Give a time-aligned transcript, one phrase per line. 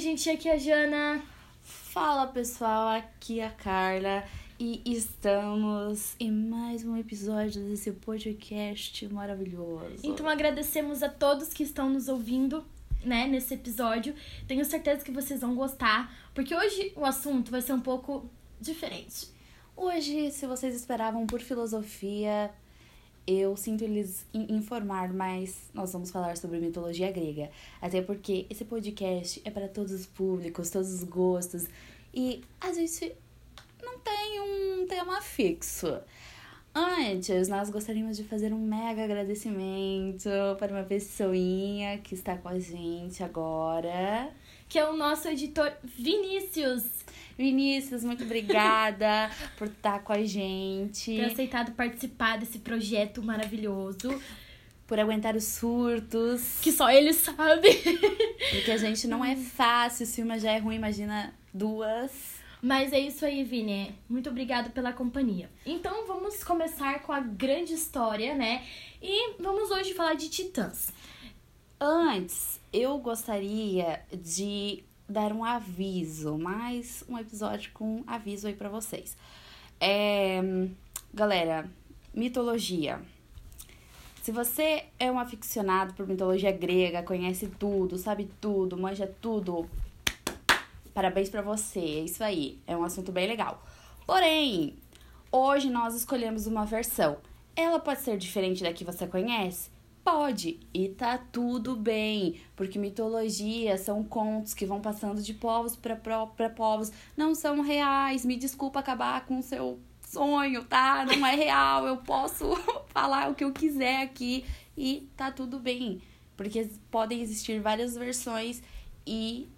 [0.00, 1.22] gente, aqui é a Jana.
[1.62, 4.24] Fala pessoal, aqui é a Carla
[4.58, 10.00] e estamos em mais um episódio desse podcast maravilhoso.
[10.02, 12.64] Então agradecemos a todos que estão nos ouvindo,
[13.04, 14.14] né, nesse episódio.
[14.48, 18.24] Tenho certeza que vocês vão gostar, porque hoje o assunto vai ser um pouco
[18.58, 19.28] diferente.
[19.76, 22.50] Hoje, se vocês esperavam por filosofia,
[23.26, 27.50] eu sinto lhes informar, mas nós vamos falar sobre mitologia grega.
[27.80, 31.66] Até porque esse podcast é para todos os públicos, todos os gostos.
[32.12, 33.12] E a gente
[33.82, 36.00] não tem um tema fixo.
[36.74, 42.60] Antes, nós gostaríamos de fazer um mega agradecimento para uma pessoinha que está com a
[42.60, 44.30] gente agora.
[44.68, 46.84] Que é o nosso editor Vinícius.
[47.40, 51.16] Vinícius, muito obrigada por estar com a gente.
[51.16, 54.20] Ter aceitado participar desse projeto maravilhoso.
[54.86, 56.58] Por aguentar os surtos.
[56.60, 57.68] Que só ele sabe.
[58.50, 60.04] Porque a gente não é fácil.
[60.04, 62.40] Se uma já é ruim, imagina duas.
[62.60, 63.94] Mas é isso aí, Vini.
[64.08, 65.48] Muito obrigada pela companhia.
[65.64, 68.64] Então vamos começar com a grande história, né?
[69.00, 70.92] E vamos hoje falar de titãs.
[71.80, 79.16] Antes, eu gostaria de dar um aviso, mais um episódio com aviso aí para vocês.
[79.80, 80.40] É,
[81.12, 81.68] galera,
[82.14, 83.02] mitologia.
[84.22, 89.68] Se você é um aficionado por mitologia grega, conhece tudo, sabe tudo, manja tudo,
[90.94, 91.80] parabéns para você.
[91.80, 93.60] É isso aí, é um assunto bem legal.
[94.06, 94.76] Porém,
[95.32, 97.16] hoje nós escolhemos uma versão.
[97.56, 99.69] Ela pode ser diferente da que você conhece?
[100.02, 106.50] Pode, e tá tudo bem, porque mitologia são contos que vão passando de povos para
[106.50, 108.24] povos, não são reais.
[108.24, 109.78] Me desculpa acabar com o seu
[110.08, 111.04] sonho, tá?
[111.04, 112.50] Não é real, eu posso
[112.88, 114.44] falar o que eu quiser aqui
[114.76, 116.00] e tá tudo bem,
[116.36, 118.62] porque podem existir várias versões
[119.06, 119.48] e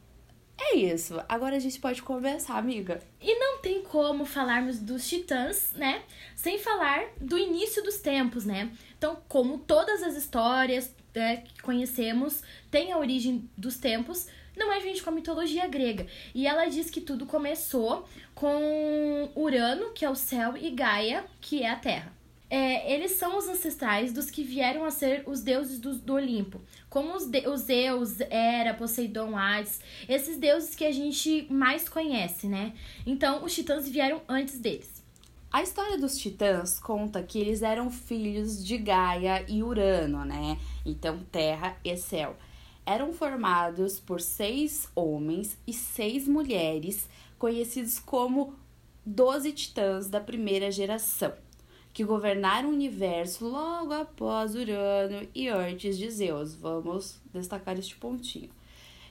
[0.60, 1.22] é isso.
[1.28, 3.03] Agora a gente pode conversar, amiga.
[3.20, 6.03] E não tem como falarmos dos titãs, né?
[6.36, 8.70] Sem falar do início dos tempos, né?
[9.02, 12.40] Então, como todas as histórias né, que conhecemos
[12.70, 16.06] têm a origem dos tempos, não é gente com a mitologia grega.
[16.32, 21.64] E ela diz que tudo começou com Urano, que é o céu, e Gaia, que
[21.64, 22.12] é a terra.
[22.48, 26.60] É, eles são os ancestrais dos que vieram a ser os deuses do, do Olimpo,
[26.88, 32.46] como os, de, os Zeus, Hera, Poseidon, Hades, esses deuses que a gente mais conhece,
[32.46, 32.72] né?
[33.04, 35.01] Então, os titãs vieram antes deles.
[35.52, 40.58] A história dos titãs conta que eles eram filhos de Gaia e Urano, né?
[40.84, 42.36] Então, terra e céu.
[42.86, 47.06] Eram formados por seis homens e seis mulheres,
[47.38, 48.54] conhecidos como
[49.04, 51.34] doze titãs da primeira geração
[51.92, 56.54] que governaram o universo logo após Urano e antes de Zeus.
[56.54, 58.50] Vamos destacar este pontinho.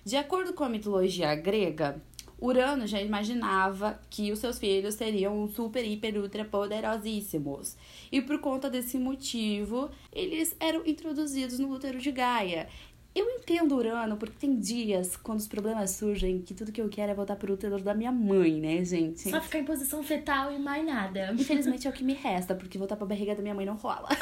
[0.04, 2.02] De acordo com a mitologia grega,
[2.42, 7.78] Urano já imaginava que os seus filhos seriam super, hiper, ultra poderosíssimos.
[8.12, 12.68] E por conta desse motivo, eles eram introduzidos no útero de Gaia.
[13.14, 17.12] Eu entendo Urano, porque tem dias, quando os problemas surgem, que tudo que eu quero
[17.12, 19.30] é voltar pro útero da minha mãe, né, gente?
[19.30, 21.32] Só ficar em posição fetal e mais nada.
[21.34, 24.08] Infelizmente é o que me resta, porque voltar pra barriga da minha mãe não rola.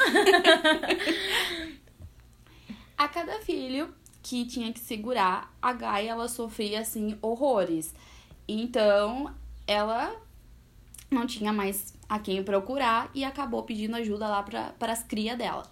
[2.98, 7.94] a cada filho que tinha que segurar, a Gaia, ela sofria, assim, horrores.
[8.52, 9.32] Então,
[9.64, 10.14] ela
[11.08, 15.62] não tinha mais a quem procurar e acabou pedindo ajuda lá para as crias dela.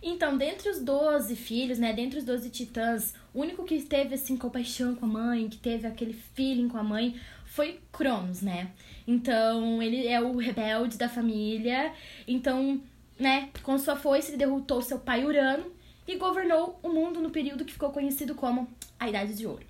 [0.00, 4.36] Então, dentre os 12 filhos, né, dentre os 12 titãs, o único que teve, assim,
[4.36, 8.70] compaixão com a mãe, que teve aquele feeling com a mãe, foi Cronos, né?
[9.04, 11.92] Então, ele é o rebelde da família.
[12.28, 12.80] Então,
[13.18, 15.72] né, com sua foice, ele derrotou seu pai Urano
[16.06, 18.68] e governou o mundo no período que ficou conhecido como
[19.00, 19.66] a Idade de Ouro.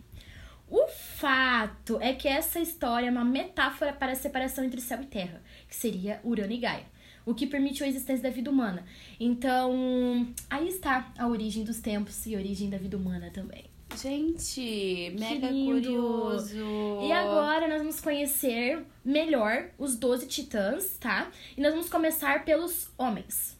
[0.68, 5.06] O fato é que essa história é uma metáfora para a separação entre céu e
[5.06, 6.96] terra, que seria Urano e Gaia
[7.26, 8.84] o que permitiu a existência da vida humana.
[9.18, 13.64] Então, aí está a origem dos tempos e a origem da vida humana também.
[13.96, 17.00] Gente, mega curioso.
[17.02, 21.30] E agora nós vamos conhecer melhor os 12 titãs, tá?
[21.56, 23.56] E nós vamos começar pelos homens.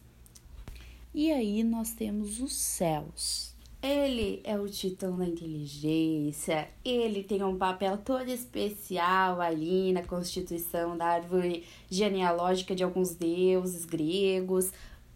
[1.13, 3.46] E aí nós temos os céus.
[3.81, 10.97] Ele é o titã da inteligência, ele tem um papel todo especial ali na constituição
[10.97, 14.71] da árvore genealógica de alguns deuses gregos.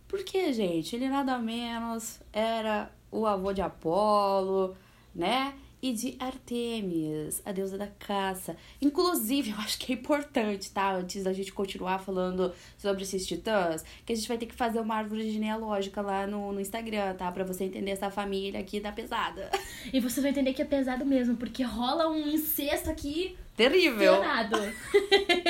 [0.07, 4.75] Porque, gente, ele nada menos era o avô de Apolo,
[5.13, 5.55] né?
[5.81, 8.55] E de Artemis, a deusa da caça.
[8.81, 10.93] Inclusive, eu acho que é importante, tá?
[10.93, 14.79] Antes da gente continuar falando sobre esses titãs, que a gente vai ter que fazer
[14.79, 17.31] uma árvore genealógica lá no, no Instagram, tá?
[17.31, 19.49] Pra você entender essa família aqui da pesada.
[19.91, 24.13] E você vai entender que é pesado mesmo, porque rola um incesto aqui Terrível!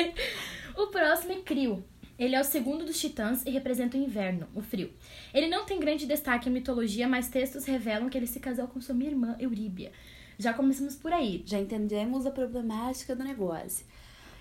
[0.76, 1.84] o próximo é Crio.
[2.18, 4.92] Ele é o segundo dos titãs e representa o inverno, o frio.
[5.32, 8.80] Ele não tem grande destaque em mitologia, mas textos revelam que ele se casou com
[8.80, 9.92] sua irmã Euríbia.
[10.38, 11.42] Já começamos por aí.
[11.46, 13.86] Já entendemos a problemática do negócio.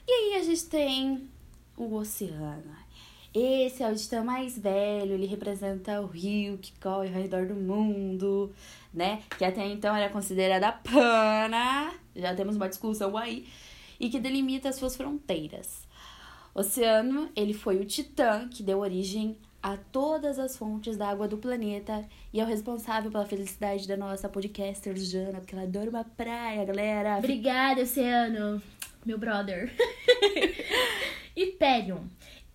[0.08, 1.30] E aí a gente tem
[1.78, 2.82] o oceano.
[3.34, 7.56] Esse é o titã mais velho, ele representa o rio que corre ao redor do
[7.56, 8.54] mundo,
[8.94, 9.22] né?
[9.38, 11.94] Que até então era considerada pana.
[12.14, 13.48] Já temos uma discussão aí.
[13.98, 15.88] E que delimita as suas fronteiras.
[16.54, 21.38] Oceano, ele foi o titã que deu origem a todas as fontes da água do
[21.38, 22.04] planeta
[22.34, 26.66] e é o responsável pela felicidade da nossa podcaster Jana, porque ela adora uma praia,
[26.66, 27.18] galera.
[27.18, 28.62] Obrigada, Oceano,
[29.06, 29.72] meu brother.
[31.36, 32.00] Hyperion.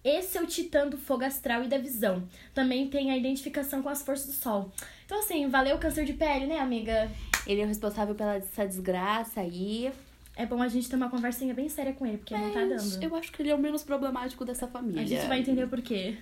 [0.03, 2.29] Esse é o titã do fogo astral e da visão.
[2.55, 4.71] Também tem a identificação com as forças do sol.
[5.05, 7.11] Então, assim, valeu o câncer de pele, né, amiga?
[7.45, 9.91] Ele é o responsável pela essa desgraça aí.
[10.37, 12.93] É bom a gente ter uma conversinha bem séria com ele, porque não tá Mas
[12.93, 13.03] dando.
[13.03, 15.03] Eu acho que ele é o menos problemático dessa família.
[15.03, 16.19] A gente vai entender o porquê.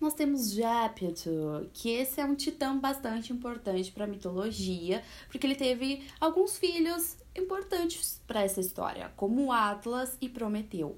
[0.00, 6.02] Nós temos Jápeto, que esse é um titã bastante importante para mitologia, porque ele teve
[6.18, 10.96] alguns filhos importantes para essa história, como Atlas e Prometeu.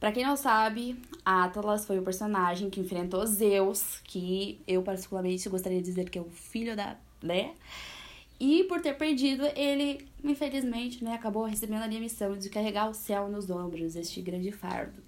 [0.00, 5.78] Para quem não sabe, Atlas foi o personagem que enfrentou Zeus, que eu particularmente gostaria
[5.78, 7.54] de dizer que é o filho da, né?
[8.40, 13.28] E por ter perdido, ele, infelizmente, né, acabou recebendo a missão de carregar o céu
[13.28, 15.00] nos ombros, este grande fardo.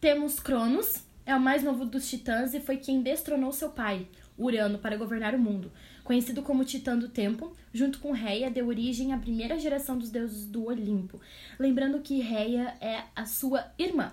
[0.00, 4.06] Temos Cronos, é o mais novo dos titãs e foi quem destronou seu pai,
[4.38, 5.72] Urano, para governar o mundo.
[6.02, 10.44] Conhecido como Titã do Tempo, junto com Reia, deu origem à primeira geração dos deuses
[10.44, 11.18] do Olimpo.
[11.58, 14.12] Lembrando que Reia é a sua irmã.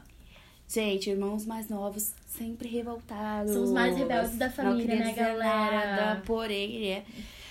[0.67, 3.51] Gente, irmãos mais novos sempre revoltados.
[3.51, 5.95] São os mais rebeldes da família, né, galera?
[5.95, 7.05] Nada, porém, é.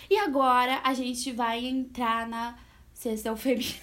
[0.08, 2.58] E agora a gente vai entrar na
[2.94, 3.76] sessão feminina.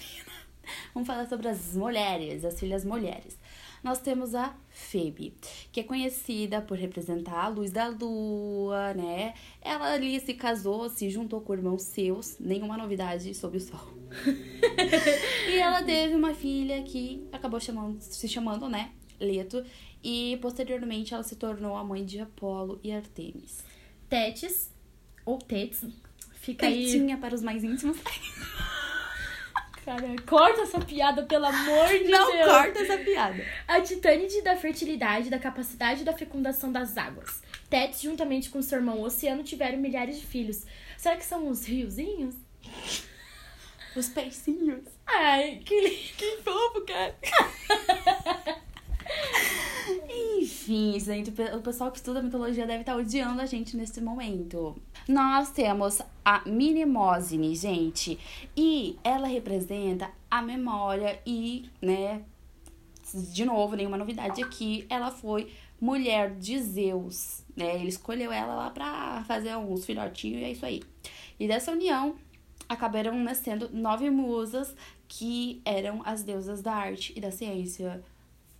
[0.92, 3.37] Vamos falar sobre as mulheres, as filhas mulheres.
[3.82, 5.34] Nós temos a Febe,
[5.70, 9.34] que é conhecida por representar a luz da lua, né?
[9.60, 13.98] Ela ali se casou, se juntou com irmãos seus, nenhuma novidade sobre o sol.
[15.48, 18.92] e ela teve uma filha que acabou chamando, se chamando, né?
[19.20, 19.64] Leto.
[20.02, 23.64] E posteriormente ela se tornou a mãe de Apolo e Artemis.
[24.08, 24.72] Tétis,
[25.24, 25.84] ou Tets,
[26.34, 26.86] fica aí.
[26.86, 27.98] Tetinha para os mais íntimos.
[29.88, 32.44] Cara, corta essa piada, pelo amor de Não Deus.
[32.46, 33.42] corta essa piada.
[33.66, 37.42] A titânide da fertilidade, da capacidade da fecundação das águas.
[37.70, 40.66] Tétis, juntamente com seu irmão Oceano, tiveram milhares de filhos.
[40.98, 42.34] Será que são os riozinhos?
[43.96, 44.84] Os peicinhos.
[45.06, 47.16] Ai, que, que fofo, cara.
[50.38, 54.00] Enfim, gente, o pe- o pessoal que estuda mitologia deve estar odiando a gente nesse
[54.00, 54.76] momento.
[55.08, 58.18] Nós temos a Minimosine, gente,
[58.56, 62.22] e ela representa a memória e, né,
[63.32, 65.50] de novo, nenhuma novidade aqui, ela foi
[65.80, 67.76] mulher de Zeus, né?
[67.76, 70.82] Ele escolheu ela lá pra fazer uns filhotinhos e é isso aí.
[71.40, 72.16] E dessa união
[72.68, 74.74] acabaram nascendo nove musas
[75.06, 78.02] que eram as deusas da arte e da ciência.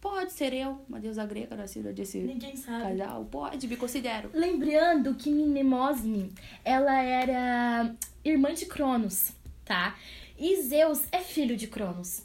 [0.01, 2.99] Pode ser eu, uma deusa grega nascida desse Ninguém sabe.
[2.99, 3.25] casal?
[3.25, 4.31] Pode, me considero.
[4.33, 6.33] Lembrando que Mnemosine,
[6.65, 9.33] ela era irmã de Cronos,
[9.65, 9.97] tá?
[10.39, 12.23] E Zeus é filho de Cronos.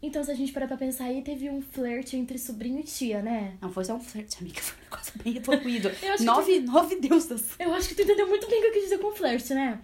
[0.00, 3.20] Então, se a gente parar pra pensar aí, teve um flerte entre sobrinho e tia,
[3.20, 3.56] né?
[3.60, 7.56] Não foi só um flerte, amiga, foi um negócio bem que nove, nove deusas.
[7.58, 9.80] Eu acho que tu entendeu muito bem o que eu quis dizer com flerte, né?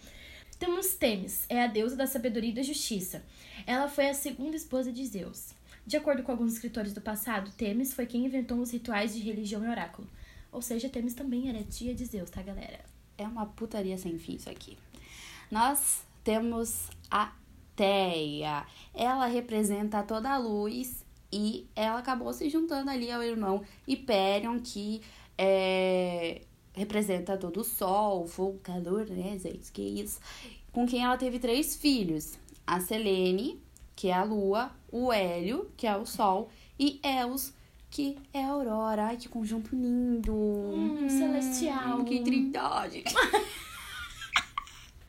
[0.59, 3.25] Temos Temis, é a deusa da sabedoria e da justiça.
[3.67, 5.49] Ela foi a segunda esposa de Zeus.
[5.87, 9.65] De acordo com alguns escritores do passado, Temis foi quem inventou os rituais de religião
[9.65, 10.09] e oráculo.
[10.51, 12.81] Ou seja, Temis também era tia de Zeus, tá, galera?
[13.19, 14.79] É uma putaria sem fim isso aqui.
[15.51, 17.33] Nós temos a
[17.77, 18.67] Teia.
[18.95, 25.03] Ela representa toda a luz e ela acabou se juntando ali ao irmão Hyperion, que
[25.37, 29.71] é, representa todo o sol, fogo, calor, né, gente?
[29.73, 30.21] Que isso.
[30.73, 33.61] Com quem ela teve três filhos: a Selene,
[33.97, 37.53] que é a lua, o Hélio, que é o sol, e Eos,
[37.91, 39.07] que é a aurora.
[39.07, 40.35] Ai, que conjunto lindo!
[40.35, 42.05] Hum, celestial.
[42.05, 43.05] Que trindade!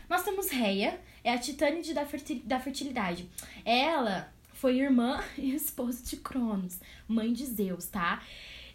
[0.10, 3.28] Nós temos Reia, é a titânide da, ferti- da fertilidade.
[3.64, 8.22] Ela foi foi irmã e esposa de Cronos, mãe de Zeus, tá?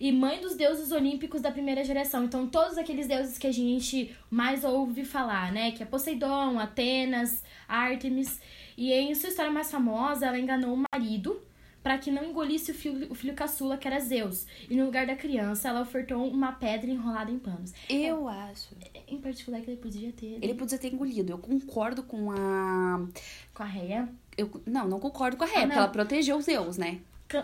[0.00, 2.24] E mãe dos deuses olímpicos da primeira geração.
[2.24, 5.72] Então, todos aqueles deuses que a gente mais ouve falar, né?
[5.72, 8.40] Que é Poseidon, Atenas, Ártemis.
[8.78, 11.38] E em sua história mais famosa, ela enganou o marido
[11.82, 14.46] para que não engolisse o filho, o filho caçula, que era Zeus.
[14.68, 17.72] E no lugar da criança, ela ofertou uma pedra enrolada em panos.
[17.88, 18.74] Eu acho.
[19.06, 20.38] Em particular, que ele podia ter.
[20.40, 21.32] Ele podia ter engolido.
[21.32, 23.06] Eu concordo com a.
[23.52, 24.08] Com a Reia.
[24.36, 27.00] Eu, não, não concordo com a Ré, Ah, porque ela protegeu Zeus, né?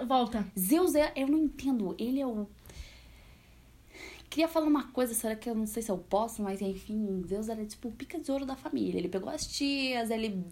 [0.06, 0.46] Volta.
[0.58, 1.12] Zeus é.
[1.16, 1.94] Eu não entendo.
[1.98, 2.46] Ele é o.
[4.28, 7.48] Queria falar uma coisa, será que eu não sei se eu posso, mas enfim, Zeus
[7.48, 8.98] era tipo o pica de ouro da família.
[8.98, 10.42] Ele pegou as tias, ele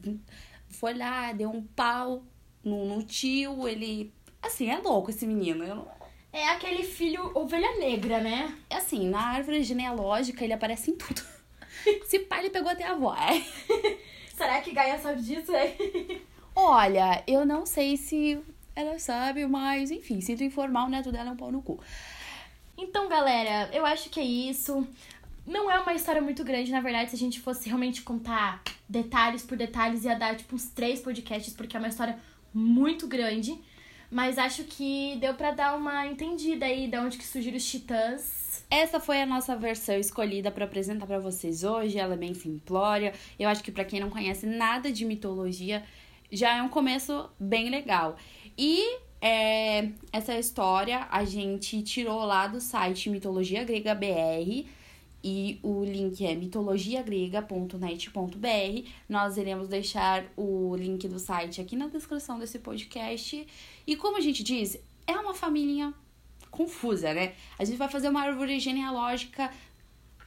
[0.68, 2.22] foi lá, deu um pau
[2.62, 4.12] no, no tio, ele.
[4.42, 5.64] Assim, é louco esse menino.
[5.64, 5.88] Eu não-
[6.32, 8.56] É aquele filho ovelha negra, né?
[8.70, 11.22] É assim, na árvore genealógica ele aparece em tudo.
[12.06, 13.14] Se pai, ele pegou até a avó.
[13.14, 13.40] É.
[14.34, 15.54] Será que Gaia sabe disso?
[15.54, 15.76] É?
[16.56, 18.40] Olha, eu não sei se
[18.76, 21.80] ela sabe, mas enfim, sinto informar, o neto dela é um pau no cu.
[22.76, 24.86] Então, galera, eu acho que é isso.
[25.46, 29.42] Não é uma história muito grande, na verdade, se a gente fosse realmente contar detalhes
[29.42, 32.18] por detalhes, ia dar tipo uns três podcasts, porque é uma história
[32.52, 33.58] muito grande.
[34.10, 38.64] Mas acho que deu pra dar uma entendida aí de onde que surgiram os titãs.
[38.70, 41.98] Essa foi a nossa versão escolhida pra apresentar pra vocês hoje.
[41.98, 43.12] Ela é bem simplória.
[43.38, 45.82] Eu acho que pra quem não conhece nada de mitologia,
[46.30, 48.16] já é um começo bem legal.
[48.56, 54.66] E é, essa história a gente tirou lá do site Mitologia Grega BR.
[55.26, 58.88] E o link é mitologiagrega.net.br.
[59.08, 63.46] Nós iremos deixar o link do site aqui na descrição desse podcast.
[63.86, 65.94] E como a gente diz, é uma família
[66.50, 67.32] confusa, né?
[67.58, 69.50] A gente vai fazer uma árvore genealógica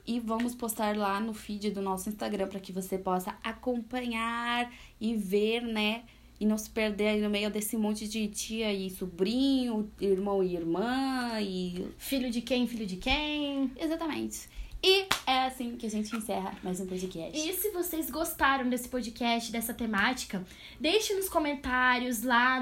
[0.06, 5.16] e vamos postar lá no feed do nosso Instagram para que você possa acompanhar e
[5.16, 6.06] ver, né?
[6.40, 10.56] E não se perder aí no meio desse monte de tia e sobrinho, irmão e
[10.56, 13.72] irmã e Filho de quem, filho de quem.
[13.76, 14.48] exatamente.
[14.84, 17.36] E é assim que a gente encerra mais um podcast.
[17.36, 20.46] E se vocês gostaram desse podcast, dessa temática,
[20.80, 22.62] deixe nos comentários lá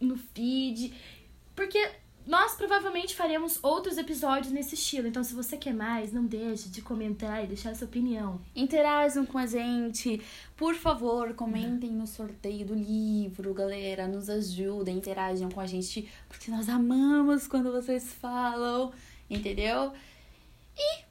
[0.00, 0.94] no feed,
[1.56, 1.90] porque
[2.26, 5.06] nós provavelmente faremos outros episódios nesse estilo.
[5.06, 8.40] Então, se você quer mais, não deixe de comentar e deixar sua opinião.
[8.54, 10.20] Interajam com a gente.
[10.56, 14.08] Por favor, comentem no sorteio do livro, galera.
[14.08, 18.92] Nos ajudem, interajam com a gente, porque nós amamos quando vocês falam,
[19.30, 19.92] entendeu?
[20.76, 21.04] E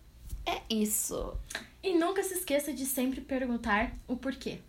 [0.45, 1.33] é isso.
[1.81, 4.59] E nunca se esqueça de sempre perguntar o porquê.